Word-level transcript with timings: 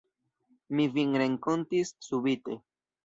Mi 0.79 0.87
vin 0.95 1.13
renkontis 1.23 1.93
subite. 2.07 2.57